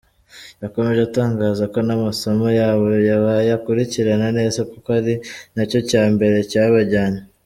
[0.63, 2.83] Yakomeje atangaza ko n’amasomo yabo
[3.25, 5.13] bayakurikirana neza kuko ari
[5.55, 7.21] nacyo cya mbere cyabajyanye.